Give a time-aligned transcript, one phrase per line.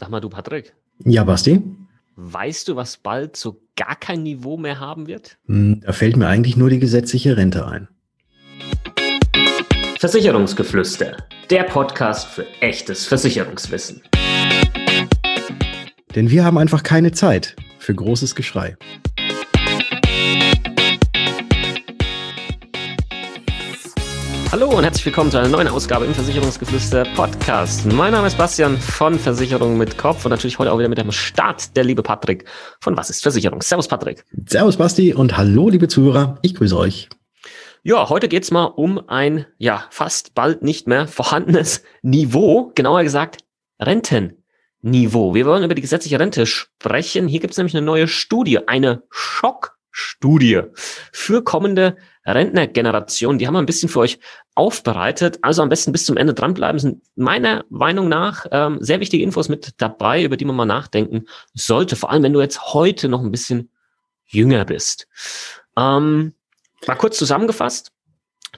[0.00, 0.72] Sag mal, du Patrick.
[1.04, 1.60] Ja, Basti?
[2.16, 5.36] Weißt du, was bald so gar kein Niveau mehr haben wird?
[5.44, 7.86] Hm, da fällt mir eigentlich nur die gesetzliche Rente ein.
[9.98, 11.18] Versicherungsgeflüster,
[11.50, 14.00] der Podcast für echtes Versicherungswissen.
[16.14, 18.78] Denn wir haben einfach keine Zeit für großes Geschrei.
[24.52, 27.86] Hallo und herzlich willkommen zu einer neuen Ausgabe im Versicherungsgeflüster Podcast.
[27.86, 31.12] Mein Name ist Bastian von Versicherung mit Kopf und natürlich heute auch wieder mit dem
[31.12, 32.46] Start der liebe Patrick
[32.80, 33.62] von Was ist Versicherung?
[33.62, 34.24] Servus Patrick.
[34.46, 37.08] Servus Basti und hallo liebe Zuhörer, ich grüße euch.
[37.84, 43.44] Ja, heute geht's mal um ein, ja, fast bald nicht mehr vorhandenes Niveau, genauer gesagt
[43.78, 45.32] Rentenniveau.
[45.32, 47.28] Wir wollen über die gesetzliche Rente sprechen.
[47.28, 50.62] Hier gibt's nämlich eine neue Studie, eine Schockstudie
[51.12, 51.96] für kommende
[52.26, 54.18] Rentnergeneration, die haben wir ein bisschen für euch
[54.54, 55.38] aufbereitet.
[55.42, 56.78] Also am besten bis zum Ende dranbleiben.
[56.78, 61.26] Sind meiner Meinung nach ähm, sehr wichtige Infos mit dabei, über die man mal nachdenken
[61.54, 61.96] sollte.
[61.96, 63.70] Vor allem, wenn du jetzt heute noch ein bisschen
[64.26, 65.08] jünger bist.
[65.76, 66.34] Ähm,
[66.86, 67.92] mal kurz zusammengefasst.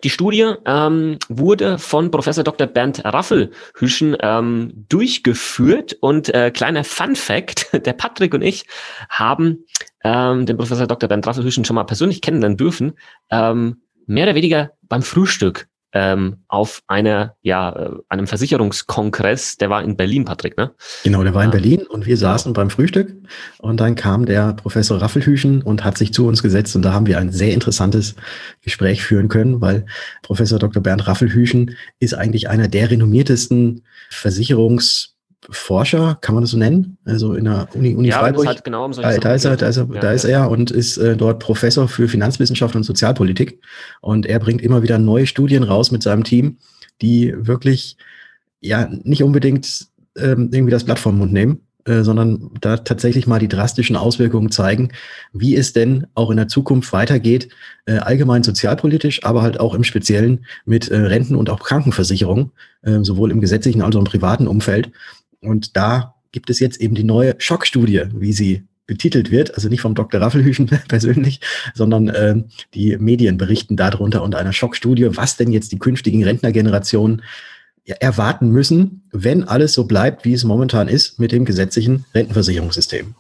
[0.04, 2.66] Die Studie ähm, wurde von Professor Dr.
[2.66, 8.66] Bernd Raffelhüschen ähm, durchgeführt und äh, kleiner Fun Fact, der Patrick und ich
[9.08, 9.66] haben
[10.04, 11.08] ähm, den Professor Dr.
[11.08, 12.92] Bernd Raffelhüschen schon mal persönlich kennenlernen dürfen,
[13.30, 19.82] ähm, mehr oder weniger beim Frühstück ähm, auf einer, ja, äh, einem Versicherungskongress, der war
[19.82, 20.72] in Berlin, Patrick, ne?
[21.04, 23.14] Genau, der war in Berlin und wir saßen beim Frühstück
[23.58, 27.06] und dann kam der Professor Raffelhüschen und hat sich zu uns gesetzt und da haben
[27.06, 28.14] wir ein sehr interessantes
[28.62, 29.84] Gespräch führen können, weil
[30.22, 30.82] Professor Dr.
[30.82, 35.10] Bernd Raffelhüschen ist eigentlich einer der renommiertesten Versicherungs-
[35.50, 36.98] Forscher, kann man das so nennen?
[37.04, 38.46] Also in der Uni, Uni ja, Freiburg.
[38.46, 40.70] Halt genau um da, da, ist er, da, ist er, ja, da ist er und
[40.70, 43.60] ist äh, dort Professor für Finanzwissenschaft und Sozialpolitik.
[44.00, 46.58] Und er bringt immer wieder neue Studien raus mit seinem Team,
[47.00, 47.96] die wirklich
[48.60, 53.40] ja nicht unbedingt ähm, irgendwie das Blatt vom Mund nehmen, äh, sondern da tatsächlich mal
[53.40, 54.92] die drastischen Auswirkungen zeigen,
[55.32, 57.48] wie es denn auch in der Zukunft weitergeht,
[57.86, 62.52] äh, allgemein sozialpolitisch, aber halt auch im Speziellen mit äh, Renten und auch Krankenversicherung,
[62.82, 64.92] äh, sowohl im gesetzlichen als auch im privaten Umfeld.
[65.42, 69.80] Und da gibt es jetzt eben die neue Schockstudie, wie sie betitelt wird, also nicht
[69.80, 70.20] vom Dr.
[70.20, 71.40] Raffelhüschen persönlich,
[71.74, 72.42] sondern äh,
[72.74, 77.22] die Medien berichten darunter unter einer Schockstudie, was denn jetzt die künftigen Rentnergenerationen
[77.84, 83.14] erwarten müssen, wenn alles so bleibt, wie es momentan ist mit dem gesetzlichen Rentenversicherungssystem.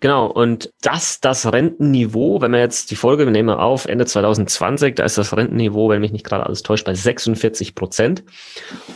[0.00, 4.94] Genau, und das, das Rentenniveau, wenn wir jetzt die Folge, wir nehmen auf, Ende 2020,
[4.94, 8.22] da ist das Rentenniveau, wenn mich nicht gerade alles täuscht, bei 46 Prozent.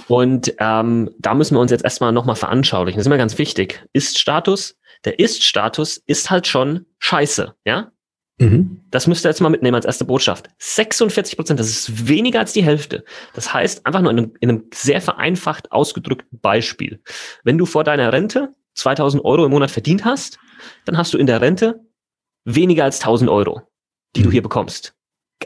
[0.08, 2.98] Und ähm, da müssen wir uns jetzt erstmal nochmal veranschaulichen.
[2.98, 3.82] Das ist immer ganz wichtig.
[3.94, 7.92] Ist-Status, der Ist-Status ist halt schon scheiße, ja?
[8.40, 8.82] Mhm.
[8.90, 10.48] Das müsst ihr jetzt mal mitnehmen als erste Botschaft.
[10.58, 13.04] 46 Prozent, das ist weniger als die Hälfte.
[13.34, 17.02] Das heißt, einfach nur in einem, in einem sehr vereinfacht ausgedrückten Beispiel.
[17.44, 20.38] Wenn du vor deiner Rente 2000 Euro im Monat verdient hast,
[20.84, 21.80] dann hast du in der Rente
[22.44, 23.62] weniger als 1000 Euro,
[24.16, 24.24] die mhm.
[24.24, 24.94] du hier bekommst.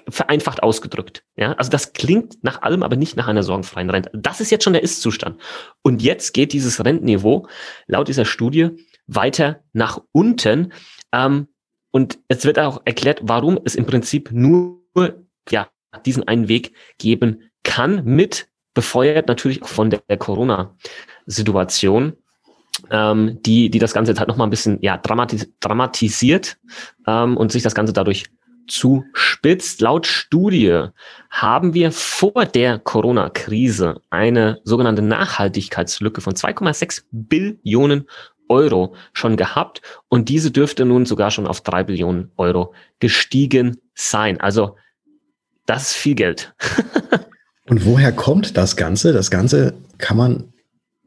[0.09, 1.25] Vereinfacht ausgedrückt.
[1.37, 4.11] Ja, also das klingt nach allem, aber nicht nach einer sorgenfreien Rente.
[4.13, 5.41] Das ist jetzt schon der Ist-Zustand.
[5.83, 7.47] Und jetzt geht dieses Rentenniveau
[7.87, 8.71] laut dieser Studie
[9.07, 10.73] weiter nach unten.
[11.13, 11.49] Ähm,
[11.93, 14.83] und es wird auch erklärt, warum es im Prinzip nur
[15.49, 15.69] ja,
[16.05, 22.15] diesen einen Weg geben kann, mit befeuert natürlich auch von der, der Corona-Situation
[22.91, 26.57] ähm, die, die das Ganze jetzt halt nochmal ein bisschen ja, dramatis dramatisiert
[27.07, 28.25] ähm, und sich das Ganze dadurch
[28.67, 29.81] zuspitzt.
[29.81, 30.89] Laut Studie
[31.31, 38.07] haben wir vor der Corona-Krise eine sogenannte Nachhaltigkeitslücke von 2,6 Billionen
[38.49, 44.41] Euro schon gehabt und diese dürfte nun sogar schon auf drei Billionen Euro gestiegen sein.
[44.41, 44.77] Also
[45.67, 46.55] das ist viel Geld.
[47.69, 49.13] und woher kommt das Ganze?
[49.13, 50.54] Das Ganze kann man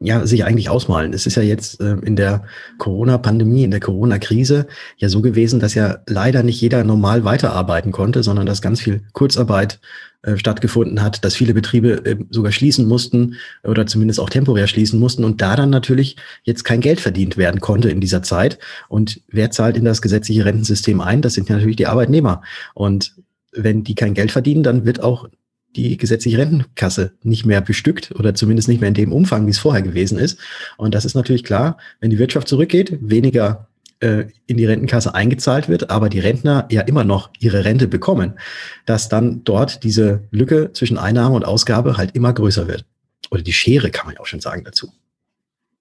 [0.00, 1.12] ja, sich eigentlich ausmalen.
[1.12, 2.44] Es ist ja jetzt äh, in der
[2.78, 4.66] Corona-Pandemie, in der Corona-Krise
[4.96, 9.02] ja so gewesen, dass ja leider nicht jeder normal weiterarbeiten konnte, sondern dass ganz viel
[9.12, 9.80] Kurzarbeit
[10.22, 15.00] äh, stattgefunden hat, dass viele Betriebe äh, sogar schließen mussten oder zumindest auch temporär schließen
[15.00, 18.58] mussten und da dann natürlich jetzt kein Geld verdient werden konnte in dieser Zeit.
[18.88, 21.22] Und wer zahlt in das gesetzliche Rentensystem ein?
[21.22, 22.42] Das sind natürlich die Arbeitnehmer.
[22.74, 23.14] Und
[23.52, 25.28] wenn die kein Geld verdienen, dann wird auch
[25.76, 29.58] die gesetzliche Rentenkasse nicht mehr bestückt oder zumindest nicht mehr in dem Umfang, wie es
[29.58, 30.38] vorher gewesen ist.
[30.76, 33.68] Und das ist natürlich klar, wenn die Wirtschaft zurückgeht, weniger
[34.00, 38.38] äh, in die Rentenkasse eingezahlt wird, aber die Rentner ja immer noch ihre Rente bekommen,
[38.86, 42.84] dass dann dort diese Lücke zwischen Einnahme und Ausgabe halt immer größer wird.
[43.30, 44.92] Oder die Schere kann man ja auch schon sagen dazu.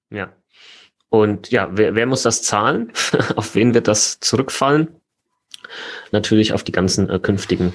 [0.10, 0.34] Ja.
[1.10, 2.92] Und ja, wer, wer muss das zahlen?
[3.36, 4.90] auf wen wird das zurückfallen?
[6.12, 7.74] Natürlich auf die ganzen äh, künftigen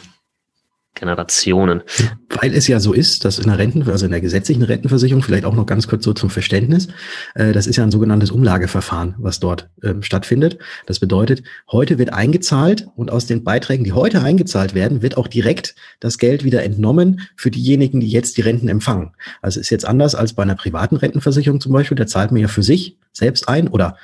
[0.94, 1.82] Generationen.
[2.28, 5.44] Weil es ja so ist, dass in der Renten, also in der gesetzlichen Rentenversicherung, vielleicht
[5.44, 6.88] auch noch ganz kurz so zum Verständnis,
[7.34, 10.58] äh, das ist ja ein sogenanntes Umlageverfahren, was dort ähm, stattfindet.
[10.86, 15.28] Das bedeutet, heute wird eingezahlt und aus den Beiträgen, die heute eingezahlt werden, wird auch
[15.28, 19.12] direkt das Geld wieder entnommen für diejenigen, die jetzt die Renten empfangen.
[19.40, 22.48] Also ist jetzt anders als bei einer privaten Rentenversicherung zum Beispiel, da zahlt man ja
[22.48, 23.96] für sich selbst ein oder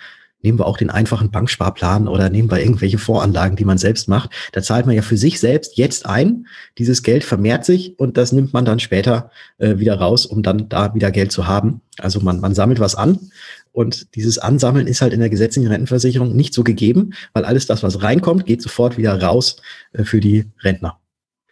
[0.43, 4.31] nehmen wir auch den einfachen Banksparplan oder nehmen wir irgendwelche Voranlagen, die man selbst macht.
[4.53, 6.47] Da zahlt man ja für sich selbst jetzt ein.
[6.79, 10.69] Dieses Geld vermehrt sich und das nimmt man dann später äh, wieder raus, um dann
[10.69, 11.81] da wieder Geld zu haben.
[11.99, 13.31] Also man, man sammelt was an
[13.73, 17.83] und dieses Ansammeln ist halt in der gesetzlichen Rentenversicherung nicht so gegeben, weil alles das,
[17.83, 19.57] was reinkommt, geht sofort wieder raus
[19.93, 20.99] äh, für die Rentner.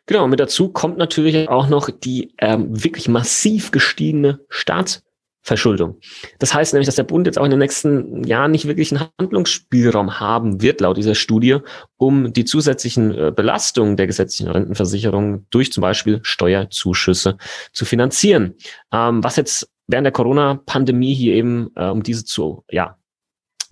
[0.07, 5.03] Genau, und mit dazu kommt natürlich auch noch die ähm, wirklich massiv gestiegene Staats
[5.47, 6.01] Verschuldung.
[6.41, 9.09] Das heißt nämlich, dass der Bund jetzt auch in den nächsten Jahren nicht wirklich einen
[9.21, 11.59] Handlungsspielraum haben wird, laut dieser Studie,
[11.97, 17.39] um die zusätzlichen äh, Belastungen der gesetzlichen Rentenversicherung durch zum Beispiel Steuerzuschüsse
[17.73, 18.55] zu finanzieren.
[18.93, 22.99] Ähm, was jetzt während der Corona-Pandemie hier eben, äh, um diese zu, ja,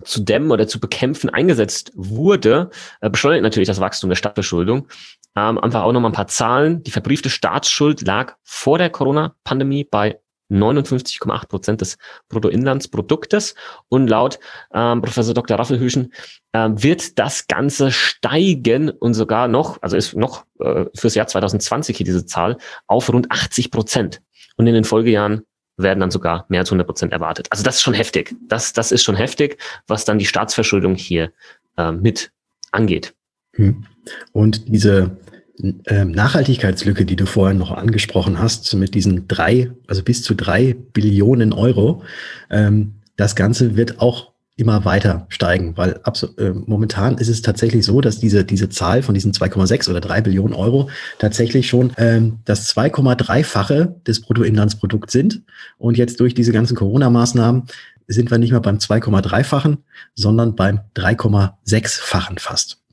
[0.01, 2.69] zu dämmen oder zu bekämpfen eingesetzt wurde,
[3.01, 4.87] äh, beschleunigt natürlich das Wachstum der Stadtverschuldung.
[5.35, 6.83] Ähm, einfach auch nochmal ein paar Zahlen.
[6.83, 11.97] Die verbriefte Staatsschuld lag vor der Corona-Pandemie bei 59,8 Prozent des
[12.29, 13.55] Bruttoinlandsproduktes.
[13.89, 14.39] Und laut
[14.73, 15.57] ähm, Professor Dr.
[15.57, 16.13] Raffelhüschen
[16.51, 21.97] äh, wird das Ganze steigen und sogar noch, also ist noch äh, fürs Jahr 2020
[21.97, 22.57] hier diese Zahl,
[22.87, 24.21] auf rund 80 Prozent.
[24.57, 25.43] Und in den Folgejahren
[25.77, 27.47] werden dann sogar mehr als 100 Prozent erwartet.
[27.49, 28.35] Also das ist schon heftig.
[28.47, 31.31] Das, das ist schon heftig, was dann die Staatsverschuldung hier
[31.77, 32.31] äh, mit
[32.71, 33.13] angeht.
[33.53, 33.85] Hm.
[34.31, 35.17] Und diese
[35.57, 41.53] Nachhaltigkeitslücke, die du vorhin noch angesprochen hast, mit diesen drei, also bis zu drei Billionen
[41.53, 42.03] Euro,
[42.49, 45.99] ähm, das Ganze wird auch immer weiter steigen, weil
[46.37, 50.21] äh, momentan ist es tatsächlich so, dass diese, diese Zahl von diesen 2,6 oder 3
[50.21, 55.41] Billionen Euro tatsächlich schon ähm, das 2,3-fache des Bruttoinlandsprodukts sind.
[55.77, 57.63] Und jetzt durch diese ganzen Corona-Maßnahmen
[58.07, 59.79] sind wir nicht mehr beim 2,3-fachen,
[60.13, 62.84] sondern beim 3,6-fachen fast.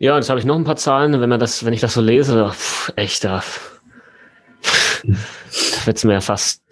[0.00, 1.20] Ja, jetzt habe ich noch ein paar Zahlen.
[1.20, 3.42] Wenn man das, wenn ich das so lese, pff, echt, da,
[5.84, 6.62] wird es mir ja fast,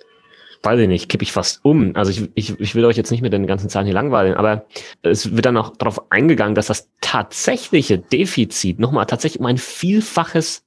[0.62, 1.94] weiß ich nicht, kippe ich fast um.
[1.94, 4.64] Also ich, ich, ich will euch jetzt nicht mit den ganzen Zahlen hier langweilen, aber
[5.02, 10.64] es wird dann auch darauf eingegangen, dass das tatsächliche Defizit nochmal tatsächlich um ein Vielfaches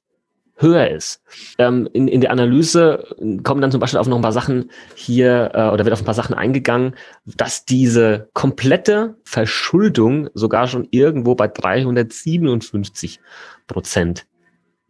[0.62, 1.22] höher ist.
[1.58, 3.04] Ähm, in, in der Analyse
[3.42, 6.06] kommen dann zum Beispiel auf noch ein paar Sachen hier äh, oder wird auf ein
[6.06, 6.94] paar Sachen eingegangen,
[7.24, 13.20] dass diese komplette Verschuldung sogar schon irgendwo bei 357
[13.66, 14.26] Prozent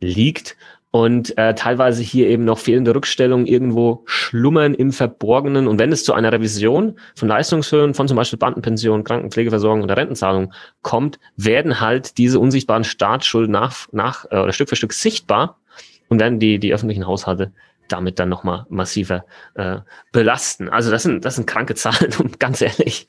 [0.00, 0.56] liegt
[0.92, 5.66] und äh, teilweise hier eben noch fehlende Rückstellungen irgendwo schlummern im Verborgenen.
[5.66, 10.52] Und wenn es zu einer Revision von Leistungshöhen von zum Beispiel Bandenpension, Krankenpflegeversorgung oder Rentenzahlung
[10.82, 15.58] kommt, werden halt diese unsichtbaren Staatsschulden nach, nach äh, oder Stück für Stück sichtbar
[16.12, 17.52] und werden die, die öffentlichen Haushalte
[17.88, 19.24] damit dann nochmal massiver
[19.54, 19.78] äh,
[20.12, 20.68] belasten.
[20.68, 23.06] Also das sind, das sind kranke Zahlen und ganz ehrlich,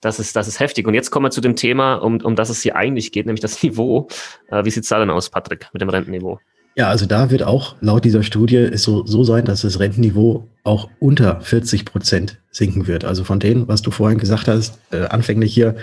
[0.00, 0.86] das ist, das ist heftig.
[0.86, 3.40] Und jetzt kommen wir zu dem Thema, um, um das es hier eigentlich geht, nämlich
[3.40, 4.08] das Niveau.
[4.50, 6.40] Äh, wie sieht's da denn aus, Patrick, mit dem Rentenniveau?
[6.74, 10.48] Ja, also da wird auch laut dieser Studie es so, so sein, dass das Rentenniveau
[10.62, 13.04] auch unter 40 Prozent sinken wird.
[13.04, 15.74] Also von denen, was du vorhin gesagt hast, äh, anfänglich hier,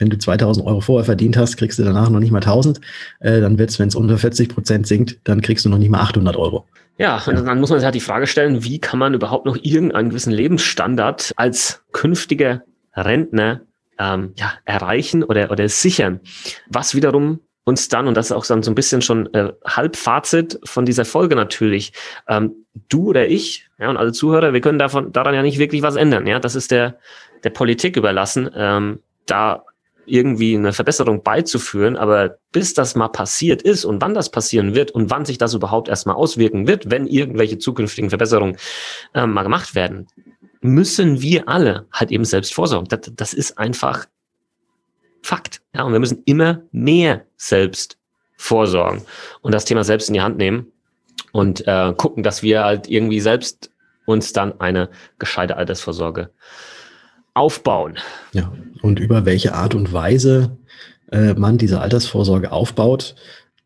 [0.00, 2.80] wenn du 2000 Euro vorher verdient hast, kriegst du danach noch nicht mal 1000.
[3.20, 6.00] Äh, dann wird's, wenn es unter 40 Prozent sinkt, dann kriegst du noch nicht mal
[6.00, 6.66] 800 Euro.
[6.98, 9.56] Ja, und dann muss man sich halt die Frage stellen, wie kann man überhaupt noch
[9.62, 12.62] irgendeinen gewissen Lebensstandard als künftiger
[12.94, 13.62] Rentner
[13.98, 16.20] ähm, ja, erreichen oder, oder sichern?
[16.68, 20.58] Was wiederum uns dann, und das ist auch dann so ein bisschen schon äh, Halbfazit
[20.64, 21.92] von dieser Folge natürlich,
[22.28, 25.82] ähm, du oder ich, ja, und alle Zuhörer, wir können davon daran ja nicht wirklich
[25.82, 26.26] was ändern.
[26.26, 26.98] Ja, das ist der,
[27.44, 29.64] der Politik überlassen, ähm, da
[30.10, 34.90] irgendwie eine Verbesserung beizuführen, aber bis das mal passiert ist und wann das passieren wird
[34.90, 38.56] und wann sich das überhaupt erstmal auswirken wird, wenn irgendwelche zukünftigen Verbesserungen
[39.14, 40.06] ähm, mal gemacht werden,
[40.60, 42.88] müssen wir alle halt eben selbst vorsorgen.
[42.88, 44.06] Das, das ist einfach
[45.22, 45.60] Fakt.
[45.74, 47.98] Ja, und wir müssen immer mehr selbst
[48.36, 49.02] vorsorgen
[49.42, 50.72] und das Thema selbst in die Hand nehmen
[51.32, 53.70] und äh, gucken, dass wir halt irgendwie selbst
[54.06, 54.88] uns dann eine
[55.18, 56.30] gescheite Altersvorsorge
[57.34, 57.96] aufbauen.
[58.32, 60.56] Ja, und über welche Art und Weise
[61.12, 63.14] äh, man diese Altersvorsorge aufbaut,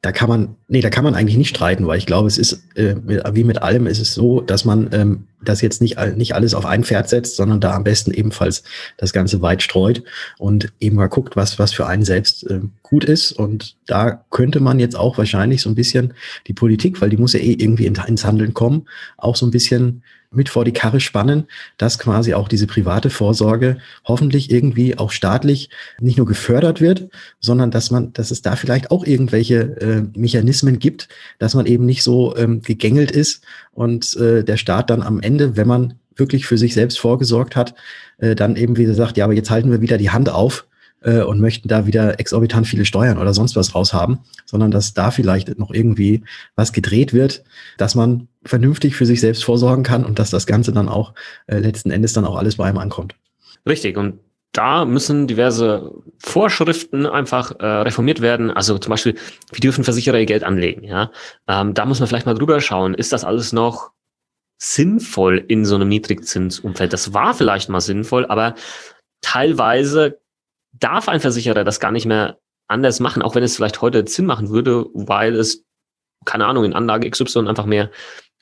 [0.03, 2.65] da kann man, nee, da kann man eigentlich nicht streiten, weil ich glaube, es ist,
[2.75, 2.97] äh,
[3.33, 6.67] wie mit allem ist es so, dass man ähm, das jetzt nicht, nicht alles auf
[6.67, 8.65] ein Pferd setzt, sondern da am besten ebenfalls
[8.97, 10.03] das Ganze weit streut
[10.37, 13.31] und eben mal guckt, was, was für einen selbst äh, gut ist.
[13.31, 16.13] Und da könnte man jetzt auch wahrscheinlich so ein bisschen
[16.49, 20.03] die Politik, weil die muss ja eh irgendwie ins Handeln kommen, auch so ein bisschen
[20.35, 21.45] mit vor die Karre spannen,
[21.79, 27.09] dass quasi auch diese private Vorsorge hoffentlich irgendwie auch staatlich nicht nur gefördert wird,
[27.41, 31.67] sondern dass man, dass es da vielleicht auch irgendwelche äh, Mechanismen Mechanismen gibt, dass man
[31.67, 33.43] eben nicht so ähm, gegängelt ist
[33.73, 37.75] und äh, der Staat dann am Ende, wenn man wirklich für sich selbst vorgesorgt hat,
[38.19, 40.67] äh, dann eben wieder sagt, ja, aber jetzt halten wir wieder die Hand auf
[41.03, 45.11] äh, und möchten da wieder exorbitant viele Steuern oder sonst was raushaben, sondern dass da
[45.11, 46.23] vielleicht noch irgendwie
[46.55, 47.45] was gedreht wird,
[47.79, 51.15] dass man vernünftig für sich selbst vorsorgen kann und dass das Ganze dann auch
[51.47, 53.17] äh, letzten Endes dann auch alles bei einem ankommt.
[53.67, 53.97] Richtig.
[53.97, 54.21] Und
[54.55, 58.51] da müssen diverse Vorschriften einfach äh, reformiert werden.
[58.53, 59.17] Also zum Beispiel,
[59.53, 60.85] wie dürfen Versicherer ihr Geld anlegen?
[60.85, 61.11] Ja,
[61.49, 62.95] ähm, da muss man vielleicht mal drüber schauen.
[62.95, 63.91] Ist das alles noch
[64.57, 66.93] sinnvoll in so einem Niedrigzinsumfeld?
[66.93, 68.55] Das war vielleicht mal sinnvoll, aber
[69.23, 70.21] teilweise
[70.73, 74.27] darf ein Versicherer das gar nicht mehr anders machen, auch wenn es vielleicht heute Sinn
[74.27, 75.65] machen würde, weil es
[76.25, 77.91] keine Ahnung in Anlage XY einfach mehr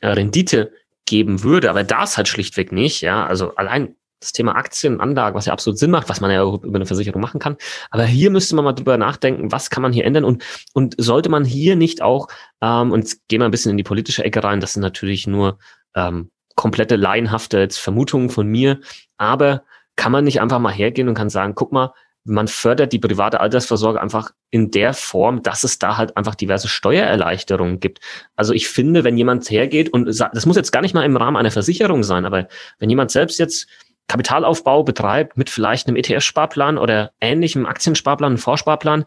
[0.01, 0.73] äh, Rendite
[1.07, 3.01] geben würde, aber das halt schlichtweg nicht.
[3.01, 6.43] Ja, also allein das Thema Aktien, Anlagen, was ja absolut Sinn macht, was man ja
[6.43, 7.57] über eine Versicherung machen kann.
[7.91, 11.29] Aber hier müsste man mal drüber nachdenken, was kann man hier ändern und, und sollte
[11.29, 12.29] man hier nicht auch,
[12.61, 15.59] ähm, und gehen wir ein bisschen in die politische Ecke rein, das sind natürlich nur
[15.95, 18.81] ähm, komplette laienhafte Vermutungen von mir,
[19.17, 19.65] aber
[19.97, 21.93] kann man nicht einfach mal hergehen und kann sagen, guck mal,
[22.25, 26.69] man fördert die private Altersvorsorge einfach in der Form, dass es da halt einfach diverse
[26.69, 28.01] Steuererleichterungen gibt.
[28.37, 31.37] Also ich finde, wenn jemand hergeht und das muss jetzt gar nicht mal im Rahmen
[31.37, 32.49] einer Versicherung sein, aber
[32.79, 33.67] wenn jemand selbst jetzt
[34.13, 39.07] Kapitalaufbau betreibt mit vielleicht einem ETF-Sparplan oder ähnlichem Aktiensparplan, einem Vorsparplan,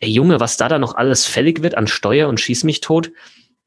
[0.00, 3.12] ey Junge, was da da noch alles fällig wird an Steuer und schieß mich tot,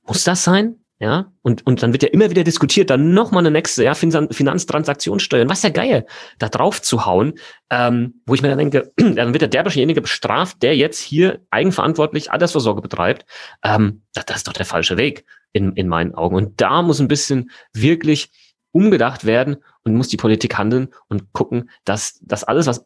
[0.08, 0.78] muss das sein?
[0.98, 5.48] Ja, und, und dann wird ja immer wieder diskutiert, dann nochmal eine nächste, ja, Finanztransaktionssteuer,
[5.50, 6.06] was der Geier,
[6.40, 7.34] da drauf zu hauen,
[7.70, 12.32] ähm, wo ich mir dann denke, dann wird der derjenige bestraft, der jetzt hier eigenverantwortlich
[12.32, 13.26] Altersvorsorge betreibt.
[13.64, 16.36] Ähm, das, das ist doch der falsche Weg in, in meinen Augen.
[16.36, 18.32] Und da muss ein bisschen wirklich
[18.72, 22.86] umgedacht werden und muss die Politik handeln und gucken, dass das alles, was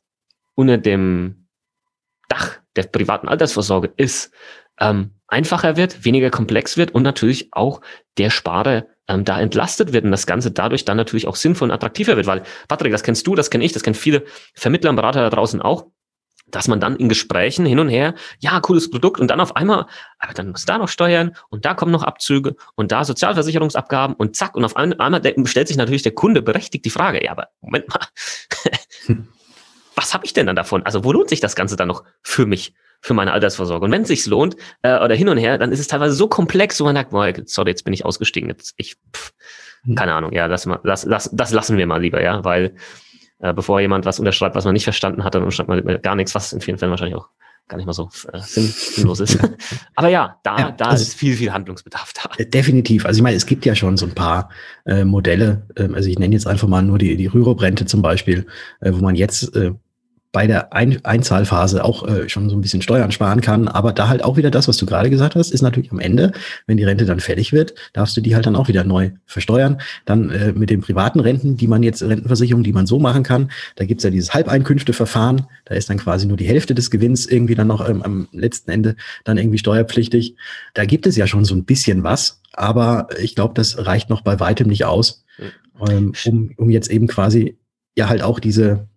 [0.55, 1.47] unter dem
[2.29, 4.33] Dach der privaten Altersvorsorge ist,
[4.79, 7.81] ähm, einfacher wird, weniger komplex wird und natürlich auch
[8.17, 11.73] der Sparer ähm, da entlastet wird und das Ganze dadurch dann natürlich auch sinnvoll und
[11.73, 12.27] attraktiver wird.
[12.27, 15.29] Weil, Patrick, das kennst du, das kenne ich, das kennen viele Vermittler und Berater da
[15.29, 15.87] draußen auch
[16.47, 19.87] dass man dann in Gesprächen hin und her, ja, cooles Produkt und dann auf einmal,
[20.19, 24.35] aber dann muss da noch Steuern und da kommen noch Abzüge und da Sozialversicherungsabgaben und
[24.35, 27.87] zack und auf einmal stellt sich natürlich der Kunde berechtigt die Frage, ja, aber Moment
[27.89, 27.99] mal,
[29.95, 30.83] was habe ich denn dann davon?
[30.83, 33.85] Also wo lohnt sich das Ganze dann noch für mich, für meine Altersvorsorge?
[33.85, 36.27] Und wenn es sich lohnt äh, oder hin und her, dann ist es teilweise so
[36.27, 39.33] komplex, wo man sagt, boah, sorry, jetzt bin ich ausgestiegen, jetzt ich, pff,
[39.83, 39.95] hm.
[39.95, 42.75] keine Ahnung, ja, das, das, das, das lassen wir mal lieber, ja, weil
[43.45, 46.33] äh, bevor jemand was unterschreibt, was man nicht verstanden hat, dann unterschreibt man gar nichts,
[46.33, 47.29] was in vielen Fällen wahrscheinlich auch
[47.67, 49.39] gar nicht mal so äh, sinn, sinnlos ist.
[49.95, 52.29] Aber ja, da, ja, da also ist viel, viel Handlungsbedarf da.
[52.37, 53.05] Äh, definitiv.
[53.05, 54.49] Also ich meine, es gibt ja schon so ein paar
[54.85, 55.67] äh, Modelle.
[55.75, 58.45] Ähm, also ich nenne jetzt einfach mal nur die, die Rürup-Rente zum Beispiel,
[58.81, 59.71] äh, wo man jetzt äh,
[60.35, 63.69] bei der Ein Einzahlphase auch äh, schon so ein bisschen Steuern sparen kann.
[63.69, 66.33] Aber da halt auch wieder das, was du gerade gesagt hast, ist natürlich am Ende,
[66.67, 69.79] wenn die Rente dann fällig wird, darfst du die halt dann auch wieder neu versteuern.
[70.03, 73.49] Dann äh, mit den privaten Renten, die man jetzt, Rentenversicherung, die man so machen kann,
[73.77, 75.43] da gibt's ja dieses Halbeinkünfteverfahren.
[75.63, 78.71] Da ist dann quasi nur die Hälfte des Gewinns irgendwie dann noch ähm, am letzten
[78.71, 80.35] Ende dann irgendwie steuerpflichtig.
[80.73, 82.41] Da gibt es ja schon so ein bisschen was.
[82.51, 85.23] Aber ich glaube, das reicht noch bei weitem nicht aus,
[85.87, 87.57] ähm, um, um jetzt eben quasi
[87.97, 88.89] ja halt auch diese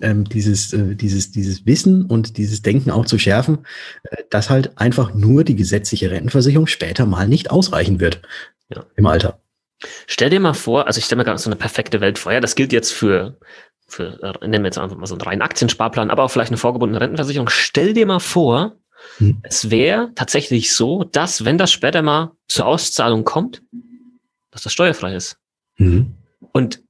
[0.00, 3.66] ähm, dieses, äh, dieses, dieses Wissen und dieses Denken auch zu schärfen,
[4.04, 8.22] äh, dass halt einfach nur die gesetzliche Rentenversicherung später mal nicht ausreichen wird
[8.68, 8.84] ja.
[8.96, 9.40] im Alter.
[10.06, 12.40] Stell dir mal vor, also ich stelle mir gerade so eine perfekte Welt vor, ja,
[12.40, 13.38] das gilt jetzt für,
[13.86, 16.58] für äh, nennen wir jetzt einfach mal so einen reinen Aktiensparplan, aber auch vielleicht eine
[16.58, 17.48] vorgebundene Rentenversicherung.
[17.48, 18.76] Stell dir mal vor,
[19.18, 19.38] hm.
[19.42, 23.62] es wäre tatsächlich so, dass, wenn das später mal zur Auszahlung kommt,
[24.50, 25.38] dass das steuerfrei ist.
[25.76, 26.14] Mhm.
[26.52, 26.82] Und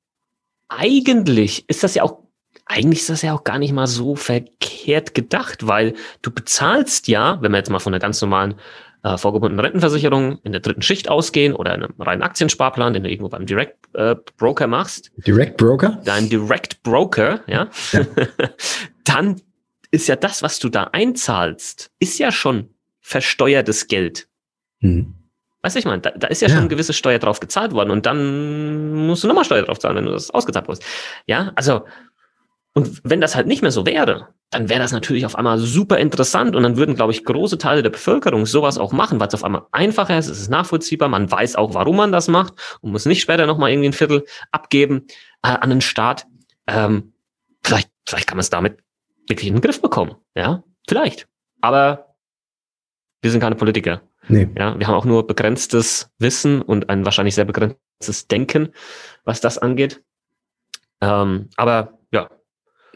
[0.69, 2.28] eigentlich ist das ja auch
[2.69, 7.41] eigentlich ist das ja auch gar nicht mal so verkehrt gedacht, weil du bezahlst ja,
[7.41, 8.55] wenn wir jetzt mal von einer ganz normalen
[9.03, 13.29] äh, vorgebundenen Rentenversicherung in der dritten Schicht ausgehen oder einem reinen Aktiensparplan, den du irgendwo
[13.29, 15.11] beim Direct äh, Broker machst.
[15.27, 16.01] Direct Broker?
[16.05, 17.69] Dein Direct Broker, ja.
[17.93, 18.01] ja.
[19.05, 19.41] dann
[19.91, 24.29] ist ja das, was du da einzahlst, ist ja schon versteuertes Geld.
[24.81, 25.15] Hm.
[25.63, 27.73] Weißt du, ich meine, da, da ist ja, ja, schon eine gewisse Steuer drauf gezahlt
[27.73, 30.85] worden und dann musst du nochmal Steuer drauf zahlen, wenn du das ausgezahlt hast.
[31.27, 31.85] Ja, also
[32.79, 35.99] und wenn das halt nicht mehr so wäre, dann wäre das natürlich auf einmal super
[35.99, 39.35] interessant und dann würden, glaube ich, große Teile der Bevölkerung sowas auch machen, weil es
[39.35, 42.93] auf einmal einfacher ist, es ist nachvollziehbar, man weiß auch, warum man das macht und
[42.93, 45.09] muss nicht später nochmal irgendwie ein Viertel abgeben
[45.43, 46.29] äh, an den Staat.
[46.69, 47.15] Ähm,
[47.65, 48.79] vielleicht, vielleicht kann man es damit
[49.29, 50.15] wirklich in den Griff bekommen.
[50.37, 51.27] Ja, vielleicht.
[51.61, 52.15] Aber
[53.23, 54.03] wir sind keine Politiker.
[54.29, 54.49] Nee.
[54.57, 58.69] Ja, wir haben auch nur begrenztes Wissen und ein wahrscheinlich sehr begrenztes Denken,
[59.25, 60.01] was das angeht.
[61.01, 61.98] Ähm, aber.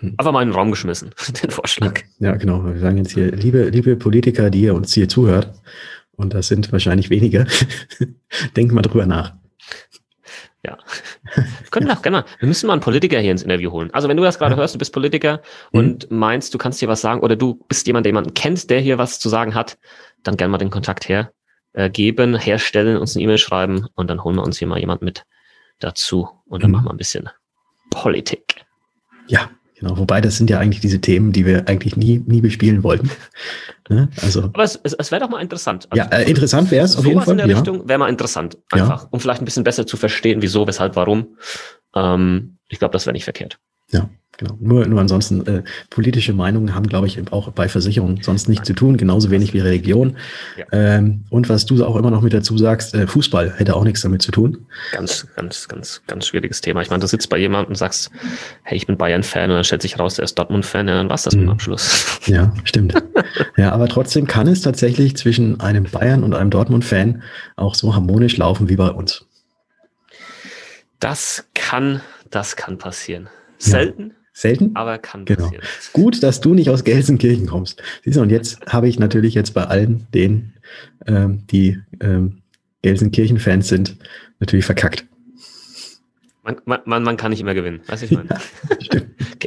[0.03, 1.11] Einfach mal in den Raum geschmissen,
[1.43, 2.01] den Vorschlag.
[2.19, 2.65] Ja, genau.
[2.65, 5.53] Wir sagen jetzt hier, liebe, liebe Politiker, die ihr uns hier zuhört
[6.13, 7.47] Und das sind wahrscheinlich wenige.
[8.57, 9.35] Denk mal drüber nach.
[10.65, 10.79] Ja.
[11.35, 11.97] Wir können ja.
[11.97, 13.91] auch gerne mal, wir müssen mal einen Politiker hier ins Interview holen.
[13.93, 14.59] Also wenn du das gerade ja.
[14.59, 15.43] hörst, du bist Politiker
[15.73, 15.79] mhm.
[15.79, 18.81] und meinst, du kannst hier was sagen oder du bist jemand, der jemanden kennt, der
[18.81, 19.79] hier was zu sagen hat,
[20.23, 21.33] dann gerne mal den Kontakt her
[21.73, 25.03] äh, geben, herstellen, uns eine E-Mail schreiben und dann holen wir uns hier mal jemand
[25.03, 25.25] mit
[25.81, 26.77] dazu und dann mhm.
[26.77, 27.29] machen wir ein bisschen
[27.91, 28.65] Politik.
[29.27, 29.51] Ja,
[29.83, 29.99] genau.
[29.99, 33.11] Wobei das sind ja eigentlich diese Themen, die wir eigentlich nie, nie bespielen wollten.
[33.89, 34.09] Ne?
[34.23, 35.89] Also, Aber es, es, es wäre doch mal interessant.
[35.91, 37.33] Also, ja, äh, interessant wäre es auf jeden Fall.
[37.33, 37.57] in der ja.
[37.57, 39.09] Richtung wäre mal interessant, einfach, ja.
[39.11, 41.37] um vielleicht ein bisschen besser zu verstehen, wieso, weshalb, warum.
[41.95, 43.59] Ähm, ich glaube, das wäre nicht verkehrt.
[43.91, 44.09] Ja.
[44.39, 44.57] Genau.
[44.61, 48.73] Nur, nur ansonsten, äh, politische Meinungen haben, glaube ich, auch bei Versicherungen sonst nichts zu
[48.73, 50.17] tun, genauso wenig wie Religion.
[50.57, 50.65] Ja.
[50.73, 54.01] Ähm, und was du auch immer noch mit dazu sagst, äh, Fußball hätte auch nichts
[54.01, 54.67] damit zu tun.
[54.93, 56.81] Ganz, ganz, ganz, ganz schwieriges Thema.
[56.81, 58.11] Ich meine, du sitzt bei jemandem und sagst,
[58.62, 61.17] hey, ich bin Bayern-Fan und dann stellt sich raus, der ist Dortmund-Fan, ja, dann war
[61.17, 61.41] es das mhm.
[61.41, 61.53] mit dem mhm.
[61.53, 62.19] Abschluss.
[62.27, 62.95] Ja, stimmt.
[63.57, 67.23] ja, aber trotzdem kann es tatsächlich zwischen einem Bayern und einem Dortmund-Fan
[67.57, 69.27] auch so harmonisch laufen wie bei uns.
[71.01, 73.29] Das kann, das kann passieren.
[73.59, 74.22] Selten, ja.
[74.33, 74.75] Selten?
[74.75, 75.45] Aber kann genau.
[75.45, 75.65] passieren.
[75.93, 77.83] Gut, dass du nicht aus Gelsenkirchen kommst.
[78.05, 80.55] Siehst du, und jetzt habe ich natürlich jetzt bei allen denen,
[81.07, 82.43] ähm, die ähm,
[82.83, 83.97] Gelsenkirchen-Fans sind,
[84.41, 85.07] natürlich verkackt.
[86.45, 88.29] Man, man, man kann nicht immer gewinnen, weißt du, ich meine?
[88.93, 89.01] Ja,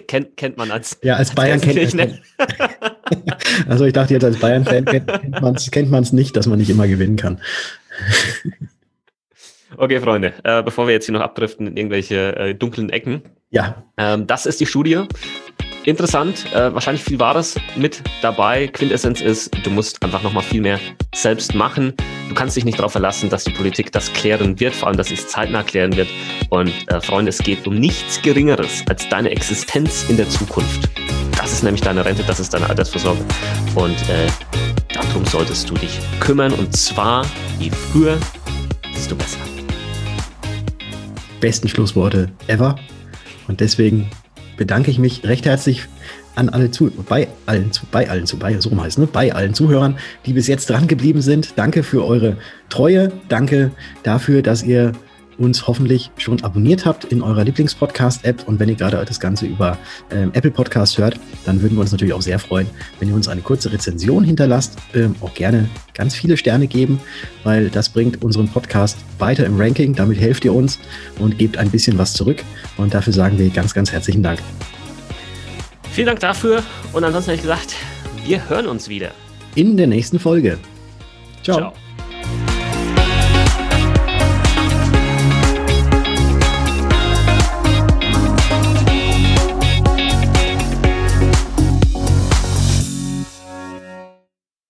[0.08, 2.20] kennt, kennt man als Ja, als, als Bayern kennt man?
[3.68, 6.70] Also ich dachte jetzt als Bayern-Fan kennt, kennt man es kennt nicht, dass man nicht
[6.70, 7.40] immer gewinnen kann.
[9.78, 13.24] Okay, Freunde, äh, bevor wir jetzt hier noch abdriften in irgendwelche äh, dunklen Ecken.
[13.50, 13.84] Ja.
[13.98, 15.04] Ähm, das ist die Studie.
[15.84, 18.68] Interessant, äh, wahrscheinlich viel Wahres mit dabei.
[18.68, 20.80] Quintessenz ist, du musst einfach nochmal viel mehr
[21.14, 21.94] selbst machen.
[22.28, 25.08] Du kannst dich nicht darauf verlassen, dass die Politik das klären wird, vor allem, dass
[25.08, 26.08] sie es zeitnah klären wird.
[26.50, 30.90] Und äh, Freunde, es geht um nichts Geringeres als deine Existenz in der Zukunft.
[31.38, 33.24] Das ist nämlich deine Rente, das ist deine Altersvorsorge.
[33.76, 34.28] Und äh,
[34.92, 36.54] darum solltest du dich kümmern.
[36.54, 37.26] Und zwar,
[37.60, 38.18] je früher,
[38.96, 39.55] desto besser
[41.46, 42.76] besten Schlussworte ever.
[43.48, 44.10] Und deswegen
[44.58, 45.86] bedanke ich mich recht herzlich
[46.34, 49.06] an alle zu, bei allen, zu, bei allen, zu, bei, so rum heißt, ne?
[49.06, 51.54] bei allen Zuhörern, die bis jetzt dran geblieben sind.
[51.56, 52.38] Danke für eure
[52.70, 53.12] Treue.
[53.30, 53.70] Danke
[54.02, 54.94] dafür, dass ihr
[55.38, 58.48] uns hoffentlich schon abonniert habt in eurer Lieblingspodcast-App.
[58.48, 59.78] Und wenn ihr gerade das Ganze über
[60.12, 62.68] ähm, Apple Podcast hört, dann würden wir uns natürlich auch sehr freuen,
[63.00, 64.78] wenn ihr uns eine kurze Rezension hinterlasst.
[64.94, 67.00] Ähm, auch gerne ganz viele Sterne geben,
[67.44, 69.96] weil das bringt unseren Podcast weiter im Ranking.
[69.96, 70.80] Damit helft ihr uns
[71.20, 72.44] und gebt ein bisschen was zurück.
[72.78, 74.40] Und dafür sagen wir ganz, ganz herzlichen Dank.
[75.92, 76.62] Vielen Dank dafür.
[76.92, 77.76] Und ansonsten habe ich gesagt,
[78.26, 79.12] wir hören uns wieder.
[79.56, 80.58] In der nächsten Folge.
[81.44, 81.58] Ciao.
[81.58, 81.85] Ciao.